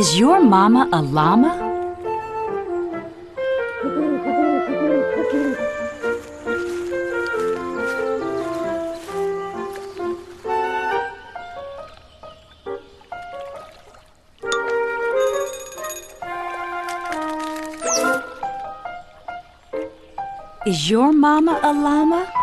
Is 0.00 0.18
your 0.18 0.40
mama 0.40 0.88
a 0.94 1.02
llama? 1.02 1.52
Is 20.64 20.88
your 20.88 21.12
mama 21.12 21.60
a 21.62 21.72
llama? 21.74 22.39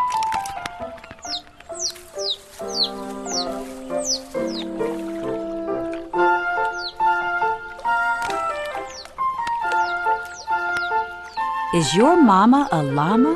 Is 11.78 11.94
your 11.94 12.20
mama 12.20 12.68
a 12.72 12.82
llama? 12.82 13.36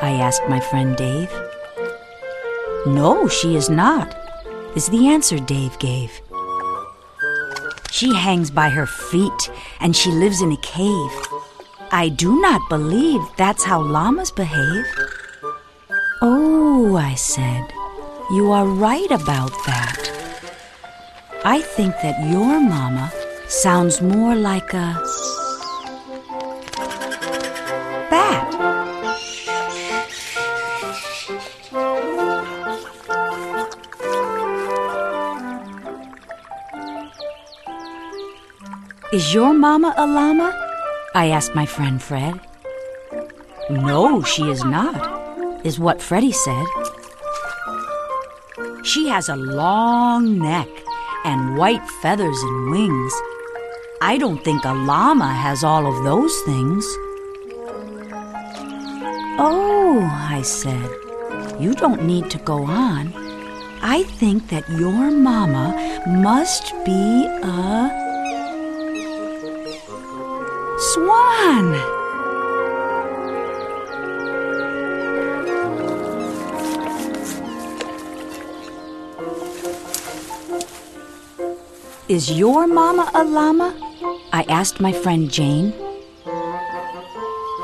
I 0.00 0.12
asked 0.22 0.48
my 0.48 0.60
friend 0.60 0.94
Dave. 0.96 1.32
No, 2.86 3.26
she 3.26 3.56
is 3.56 3.68
not, 3.68 4.14
is 4.76 4.86
the 4.90 5.08
answer 5.08 5.40
Dave 5.40 5.76
gave. 5.80 6.12
She 7.90 8.14
hangs 8.14 8.52
by 8.52 8.68
her 8.68 8.86
feet 8.86 9.50
and 9.80 9.96
she 9.96 10.12
lives 10.12 10.40
in 10.40 10.52
a 10.52 10.56
cave. 10.58 11.14
I 11.90 12.10
do 12.10 12.40
not 12.40 12.60
believe 12.68 13.22
that's 13.36 13.64
how 13.64 13.82
llamas 13.82 14.30
behave. 14.30 14.86
Oh, 16.22 16.94
I 16.94 17.16
said, 17.16 17.72
you 18.30 18.52
are 18.52 18.68
right 18.68 19.10
about 19.10 19.50
that. 19.66 20.00
I 21.44 21.60
think 21.60 21.94
that 22.02 22.30
your 22.30 22.60
mama 22.60 23.10
sounds 23.48 24.00
more 24.00 24.36
like 24.36 24.72
a 24.74 24.94
Is 39.14 39.32
your 39.32 39.54
mama 39.54 39.94
a 39.96 40.08
llama? 40.08 40.50
I 41.14 41.28
asked 41.28 41.54
my 41.54 41.66
friend 41.66 42.02
Fred. 42.02 42.34
No, 43.70 44.24
she 44.24 44.50
is 44.50 44.64
not, 44.64 45.64
is 45.64 45.78
what 45.78 46.02
Freddie 46.02 46.32
said. 46.32 46.66
She 48.82 49.06
has 49.06 49.28
a 49.28 49.36
long 49.36 50.36
neck 50.40 50.66
and 51.24 51.56
white 51.56 51.88
feathers 52.02 52.42
and 52.42 52.70
wings. 52.72 53.14
I 54.02 54.18
don't 54.18 54.42
think 54.42 54.64
a 54.64 54.72
llama 54.72 55.32
has 55.32 55.62
all 55.62 55.86
of 55.86 56.02
those 56.02 56.36
things. 56.40 56.84
Oh, 59.38 60.00
I 60.28 60.42
said, 60.42 60.90
you 61.60 61.74
don't 61.74 62.04
need 62.04 62.30
to 62.30 62.38
go 62.38 62.64
on. 62.64 63.14
I 63.80 64.02
think 64.18 64.48
that 64.48 64.68
your 64.70 65.12
mama 65.12 66.02
must 66.04 66.74
be 66.84 67.26
a 67.44 68.03
swan. 71.44 71.74
Is 82.08 82.30
your 82.30 82.66
mama 82.66 83.10
a 83.14 83.24
llama? 83.24 83.74
I 84.32 84.44
asked 84.48 84.80
my 84.80 84.92
friend 84.92 85.30
Jane. 85.30 85.72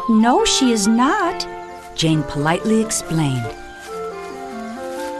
No, 0.09 0.45
she 0.45 0.73
is 0.73 0.87
not, 0.89 1.47
Jane 1.95 2.23
politely 2.25 2.81
explained. 2.81 3.55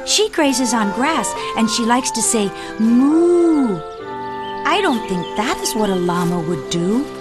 She 0.07 0.29
grazes 0.31 0.75
on 0.75 0.93
grass 0.95 1.33
and 1.57 1.71
she 1.71 1.85
likes 1.85 2.11
to 2.11 2.23
say 2.23 2.51
moo. 2.81 3.79
I 4.67 4.81
don't 4.83 5.07
think 5.09 5.23
that 5.37 5.59
is 5.61 5.75
what 5.75 5.91
a 5.91 5.95
llama 5.95 6.41
would 6.41 6.71
do. 6.71 7.20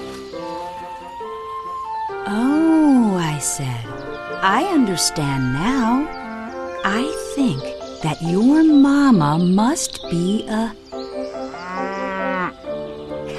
I 4.41 4.63
understand 4.71 5.53
now. 5.53 6.07
I 6.85 7.11
think 7.35 7.61
that 8.03 8.21
your 8.21 8.63
mama 8.63 9.37
must 9.37 10.01
be 10.09 10.47
a 10.47 10.73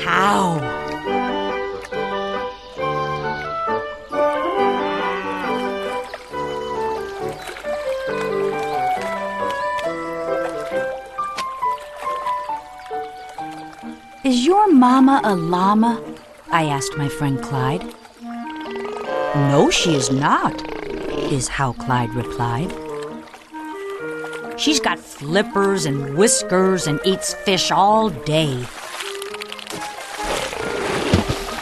cow. 0.02 0.60
Is 14.22 14.44
your 14.44 14.70
mama 14.70 15.22
a 15.24 15.34
llama? 15.34 16.02
I 16.50 16.66
asked 16.66 16.98
my 16.98 17.08
friend 17.08 17.42
Clyde. 17.42 17.94
No, 19.34 19.70
she 19.70 19.94
is 19.94 20.10
not, 20.10 20.52
is 21.30 21.48
how 21.48 21.72
Clyde 21.74 22.14
replied. 22.14 22.72
She's 24.58 24.80
got 24.80 24.98
flippers 24.98 25.86
and 25.86 26.16
whiskers 26.16 26.86
and 26.86 27.00
eats 27.04 27.32
fish 27.32 27.70
all 27.70 28.10
day. 28.10 28.66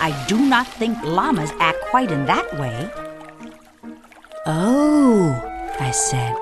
I 0.01 0.25
do 0.27 0.39
not 0.39 0.67
think 0.67 0.97
llamas 1.05 1.53
act 1.61 1.81
quite 1.91 2.11
in 2.11 2.25
that 2.27 2.59
way. 2.59 2.91
Oh, 4.47 5.37
I 5.79 5.91
said, 5.91 6.35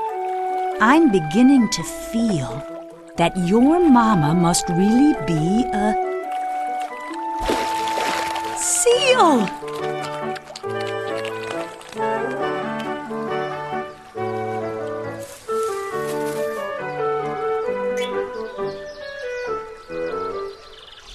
I'm 0.81 1.11
beginning 1.11 1.69
to 1.71 1.83
feel 1.83 2.63
that 3.17 3.37
your 3.37 3.81
mama 3.81 4.35
must 4.35 4.69
really 4.69 5.15
be 5.27 5.65
a 5.73 5.95
seal. 8.57 9.86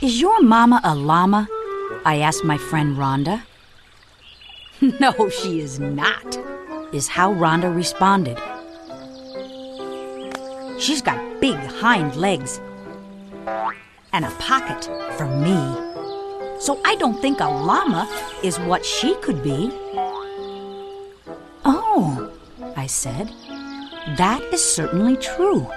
Is 0.02 0.20
your 0.20 0.42
mama 0.42 0.82
a 0.84 0.96
llama? 0.96 1.48
I 2.06 2.22
asked 2.22 2.44
my 2.44 2.58
friend 2.58 2.98
Rhonda. 2.98 3.44
No, 5.00 5.30
she 5.30 5.60
is 5.60 5.80
not, 5.80 6.40
is 6.92 7.08
how 7.08 7.36
Rhonda 7.36 7.70
responded. 7.70 8.36
She's 10.82 11.04
got 11.04 11.40
big 11.40 11.56
hind 11.56 12.16
legs 12.16 12.60
and 14.12 14.26
a 14.26 14.32
pocket 14.40 14.86
for 15.18 15.28
me. 15.28 15.56
So 16.60 16.82
I 16.84 16.96
don't 16.96 17.22
think 17.22 17.40
a 17.40 17.46
llama 17.46 18.10
is 18.42 18.58
what 18.62 18.84
she 18.84 19.14
could 19.18 19.44
be. 19.44 19.70
Oh, 21.64 22.32
I 22.76 22.88
said, 22.88 23.28
that 24.18 24.42
is 24.52 24.64
certainly 24.66 25.18
true. 25.18 25.68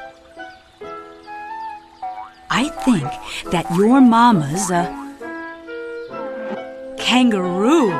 I 2.56 2.68
think 2.84 3.10
that 3.50 3.68
your 3.74 4.00
mama's 4.00 4.70
a 4.70 4.86
kangaroo. 6.96 7.90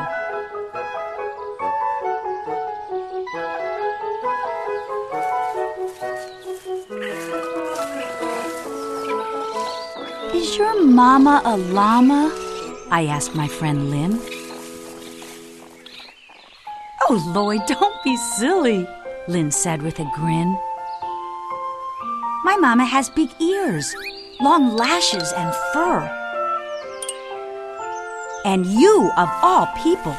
Is 10.33 10.57
your 10.57 10.81
mama 10.85 11.43
a 11.45 11.57
llama? 11.57 12.31
I 12.93 13.07
asked 13.11 13.35
my 13.35 13.49
friend 13.49 13.91
Lynn. 13.91 14.21
Oh, 17.11 17.33
Lloyd, 17.35 17.63
don't 17.67 18.05
be 18.05 18.17
silly, 18.39 18.87
Lynn 19.27 19.51
said 19.51 19.83
with 19.83 19.99
a 19.99 20.09
grin. 20.15 20.57
My 22.45 22.57
mama 22.57 22.85
has 22.85 23.11
big 23.11 23.31
ears, 23.41 23.93
long 24.41 24.77
lashes, 24.77 25.33
and 25.33 25.55
fur. 25.73 26.01
And 28.45 28.67
you, 28.67 29.11
of 29.17 29.29
all 29.43 29.67
people, 29.83 30.17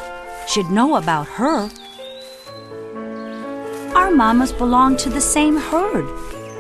should 0.48 0.70
know 0.72 0.96
about 0.96 1.28
her. 1.28 1.70
Our 3.96 4.12
mamas 4.12 4.52
belong 4.52 4.98
to 4.98 5.10
the 5.10 5.22
same 5.22 5.58
herd, 5.58 6.06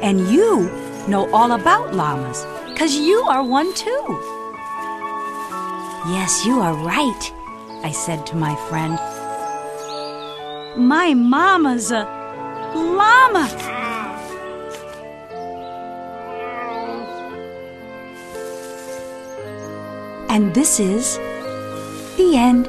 and 0.01 0.27
you 0.27 0.69
know 1.07 1.29
all 1.33 1.51
about 1.53 1.93
llamas, 1.93 2.45
because 2.69 2.95
you 2.95 3.21
are 3.21 3.43
one 3.43 3.73
too. 3.73 4.05
Yes, 6.07 6.45
you 6.45 6.59
are 6.59 6.73
right, 6.73 7.33
I 7.83 7.91
said 7.91 8.25
to 8.27 8.35
my 8.35 8.55
friend. 8.69 8.99
My 10.77 11.13
mama's 11.13 11.91
a 11.91 12.03
llama. 12.75 13.74
And 20.35 20.53
this 20.53 20.81
is 20.81 21.15
the 22.17 22.35
end. 22.35 22.67